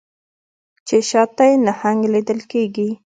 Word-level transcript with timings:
چې 0.87 0.97
شا 1.09 1.23
ته 1.35 1.43
یې 1.49 1.55
نهنګ 1.65 1.99
لیدل 2.13 2.39
کیږي 2.51 2.89